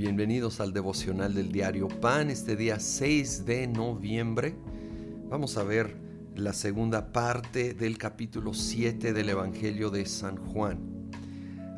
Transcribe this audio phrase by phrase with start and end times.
[0.00, 4.54] Bienvenidos al devocional del diario Pan, este día 6 de noviembre.
[5.28, 5.94] Vamos a ver
[6.34, 11.10] la segunda parte del capítulo 7 del Evangelio de San Juan.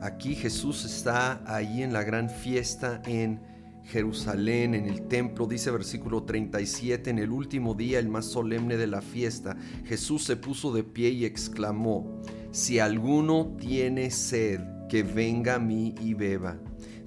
[0.01, 3.41] Aquí Jesús está ahí en la gran fiesta en
[3.87, 8.87] Jerusalén, en el templo, dice versículo 37, en el último día, el más solemne de
[8.87, 15.57] la fiesta, Jesús se puso de pie y exclamó, si alguno tiene sed, que venga
[15.57, 16.57] a mí y beba.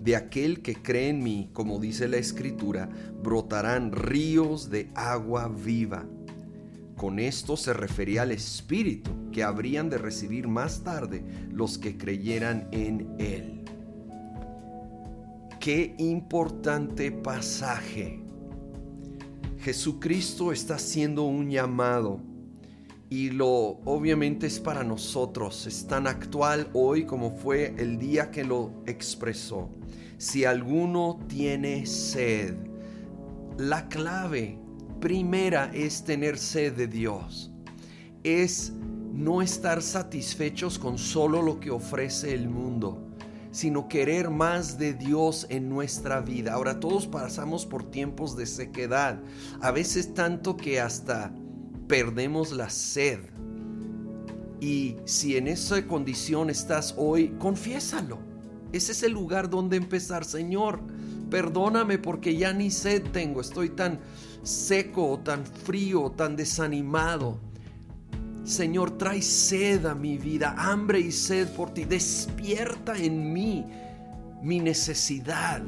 [0.05, 2.87] De aquel que cree en mí, como dice la escritura,
[3.23, 6.05] brotarán ríos de agua viva.
[6.95, 12.67] Con esto se refería al Espíritu que habrían de recibir más tarde los que creyeran
[12.71, 13.63] en Él.
[15.59, 18.23] Qué importante pasaje.
[19.57, 22.21] Jesucristo está haciendo un llamado
[23.09, 28.43] y lo obviamente es para nosotros, es tan actual hoy como fue el día que
[28.43, 29.70] lo expresó.
[30.17, 32.55] Si alguno tiene sed,
[33.57, 34.57] la clave
[34.99, 37.51] primera es tener sed de Dios.
[38.23, 38.73] Es
[39.13, 43.07] no estar satisfechos con solo lo que ofrece el mundo,
[43.51, 46.53] sino querer más de Dios en nuestra vida.
[46.53, 49.21] Ahora todos pasamos por tiempos de sequedad,
[49.62, 51.31] a veces tanto que hasta
[51.87, 53.19] perdemos la sed.
[54.59, 58.19] Y si en esa condición estás hoy, confiésalo.
[58.71, 60.79] Ese es el lugar donde empezar, Señor.
[61.29, 63.41] Perdóname porque ya ni sed tengo.
[63.41, 63.99] Estoy tan
[64.44, 67.39] seco, tan frío, tan desanimado.
[68.44, 71.85] Señor, trae sed a mi vida, hambre y sed por ti.
[71.85, 73.66] Despierta en mí
[74.41, 75.63] mi necesidad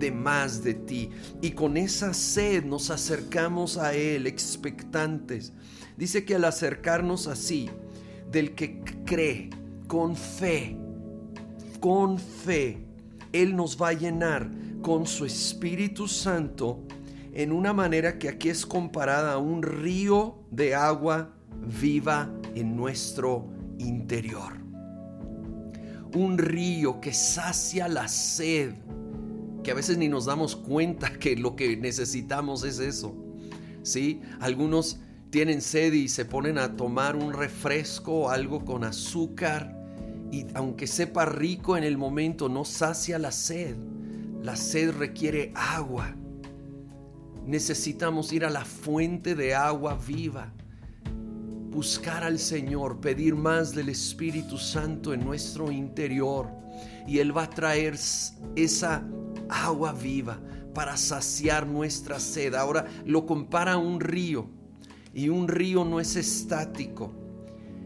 [0.00, 1.10] de más de ti.
[1.40, 5.52] Y con esa sed nos acercamos a Él expectantes.
[5.96, 7.70] Dice que al acercarnos así,
[8.32, 9.50] del que cree
[9.86, 10.76] con fe,
[11.78, 12.78] con fe,
[13.32, 14.50] Él nos va a llenar
[14.82, 16.82] con su Espíritu Santo
[17.32, 21.32] en una manera que aquí es comparada a un río de agua
[21.80, 23.46] viva en nuestro
[23.78, 24.54] interior.
[26.14, 28.74] Un río que sacia la sed
[29.62, 33.14] que a veces ni nos damos cuenta que lo que necesitamos es eso.
[33.82, 34.20] ¿Sí?
[34.40, 35.00] Algunos
[35.30, 39.76] tienen sed y se ponen a tomar un refresco o algo con azúcar
[40.32, 43.76] y aunque sepa rico en el momento no sacia la sed.
[44.42, 46.14] La sed requiere agua.
[47.46, 50.52] Necesitamos ir a la fuente de agua viva,
[51.70, 56.48] buscar al Señor, pedir más del Espíritu Santo en nuestro interior
[57.06, 57.98] y Él va a traer
[58.56, 59.04] esa
[59.50, 60.38] agua viva
[60.74, 62.54] para saciar nuestra sed.
[62.54, 64.46] Ahora lo compara a un río
[65.12, 67.12] y un río no es estático.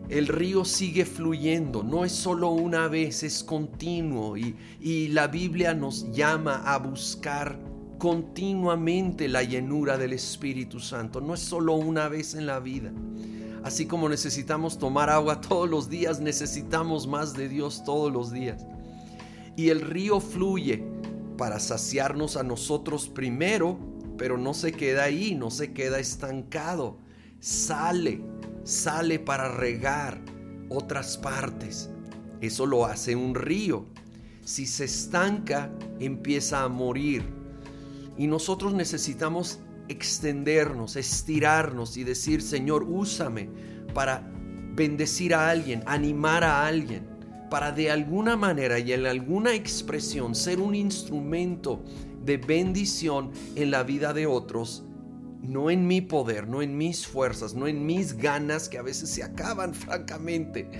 [0.08, 5.72] El río sigue fluyendo, no es solo una vez, es continuo y, y la Biblia
[5.72, 7.58] nos llama a buscar
[7.96, 12.92] continuamente la llenura del Espíritu Santo, no es solo una vez en la vida.
[13.62, 18.66] Así como necesitamos tomar agua todos los días, necesitamos más de Dios todos los días.
[19.56, 20.84] Y el río fluye
[21.36, 23.78] para saciarnos a nosotros primero,
[24.16, 26.98] pero no se queda ahí, no se queda estancado.
[27.40, 28.22] Sale,
[28.64, 30.20] sale para regar
[30.68, 31.90] otras partes.
[32.40, 33.86] Eso lo hace un río.
[34.44, 37.24] Si se estanca, empieza a morir.
[38.16, 43.50] Y nosotros necesitamos extendernos, estirarnos y decir, Señor, úsame
[43.92, 44.30] para
[44.74, 47.13] bendecir a alguien, animar a alguien
[47.54, 51.84] para de alguna manera y en alguna expresión ser un instrumento
[52.24, 54.82] de bendición en la vida de otros,
[55.44, 59.10] no en mi poder, no en mis fuerzas, no en mis ganas que a veces
[59.10, 60.70] se acaban francamente,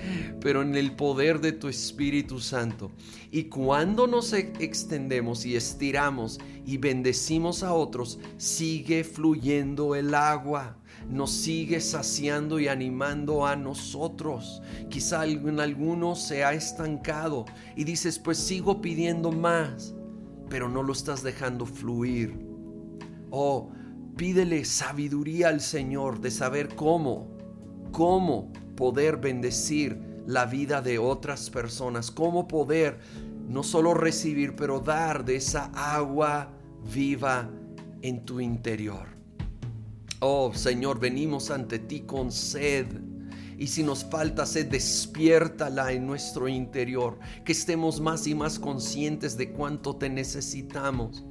[0.41, 2.91] pero en el poder de tu Espíritu Santo.
[3.31, 11.33] Y cuando nos extendemos y estiramos y bendecimos a otros, sigue fluyendo el agua nos
[11.33, 14.63] sigue saciando y animando a nosotros.
[14.89, 17.45] Quizá en algunos se ha estancado
[17.77, 19.95] y dices, pues sigo pidiendo más,
[20.49, 22.39] pero no lo estás dejando fluir.
[23.31, 23.71] Oh,
[24.17, 27.29] pídele sabiduría al Señor de saber cómo,
[27.93, 32.99] cómo poder bendecir la vida de otras personas, cómo poder
[33.49, 36.51] no solo recibir, pero dar de esa agua
[36.93, 37.51] viva
[38.03, 39.09] en tu interior.
[40.21, 42.87] Oh Señor, venimos ante ti con sed.
[43.57, 49.37] Y si nos falta sed, despiértala en nuestro interior, que estemos más y más conscientes
[49.37, 51.25] de cuánto te necesitamos.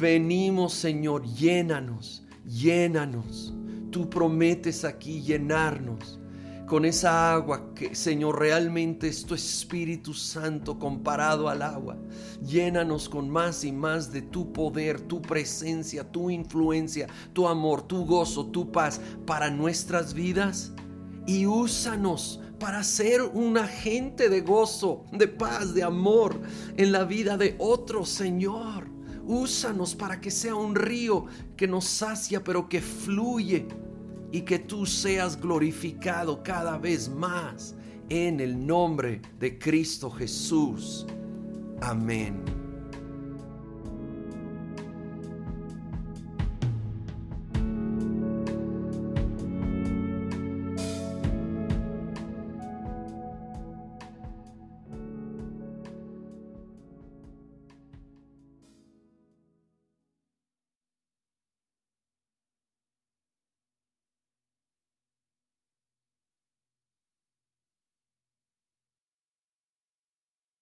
[0.00, 3.54] Venimos, Señor, llénanos, llénanos.
[3.90, 6.18] Tú prometes aquí llenarnos.
[6.66, 11.96] con esa agua que, Señor, realmente es tu Espíritu Santo comparado al agua.
[12.44, 18.04] Llénanos con más y más de tu poder, tu presencia, tu influencia, tu amor, tu
[18.04, 20.72] gozo, tu paz para nuestras vidas.
[21.26, 26.40] Y úsanos para ser un agente de gozo, de paz, de amor
[26.76, 28.95] en la vida de otros, Señor.
[29.26, 31.26] Úsanos para que sea un río
[31.56, 33.66] que nos sacia, pero que fluye
[34.30, 37.74] y que tú seas glorificado cada vez más
[38.08, 41.06] en el nombre de Cristo Jesús.
[41.80, 42.65] Amén.